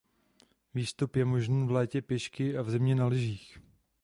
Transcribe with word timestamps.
Výstup 0.73 1.15
je 1.15 1.25
možný 1.25 1.67
v 1.67 1.71
létě 1.71 2.01
pěšky 2.01 2.57
a 2.57 2.61
v 2.61 2.69
zimě 2.69 2.95
na 2.95 3.07
lyžích. 3.07 3.57